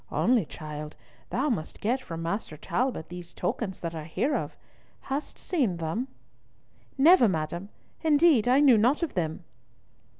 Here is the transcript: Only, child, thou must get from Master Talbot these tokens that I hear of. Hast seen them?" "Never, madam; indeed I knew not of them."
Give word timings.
Only, 0.11 0.45
child, 0.45 0.95
thou 1.29 1.49
must 1.49 1.79
get 1.79 2.01
from 2.01 2.23
Master 2.23 2.57
Talbot 2.57 3.09
these 3.09 3.33
tokens 3.33 3.81
that 3.81 3.93
I 3.93 4.05
hear 4.05 4.35
of. 4.35 4.57
Hast 5.01 5.37
seen 5.37 5.77
them?" 5.77 6.07
"Never, 6.97 7.27
madam; 7.27 7.69
indeed 8.01 8.47
I 8.47 8.61
knew 8.61 8.79
not 8.79 9.03
of 9.03 9.13
them." 9.13 9.43